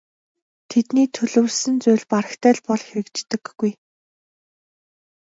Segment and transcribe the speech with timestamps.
[0.69, 3.71] Тэдний төлөвлөсөн зүйл барагтай л бол хэрэгждэггүй.